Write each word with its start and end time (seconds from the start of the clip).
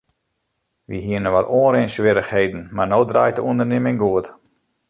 Wy 0.87 0.97
hiene 1.07 1.29
wat 1.35 1.51
oanrinswierrichheden 1.59 2.63
mar 2.75 2.87
no 2.89 2.99
draait 3.11 3.37
de 3.37 3.45
ûndernimming 3.49 3.97
goed. 4.03 4.27